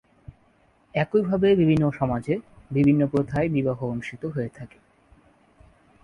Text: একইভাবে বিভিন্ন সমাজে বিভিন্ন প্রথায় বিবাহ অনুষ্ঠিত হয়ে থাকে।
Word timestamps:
একইভাবে 0.95 1.47
বিভিন্ন 1.55 1.83
সমাজে 1.91 2.35
বিভিন্ন 2.71 3.01
প্রথায় 3.07 3.47
বিবাহ 3.49 3.77
অনুষ্ঠিত 3.85 4.23
হয়ে 4.25 4.51
থাকে। 4.55 4.77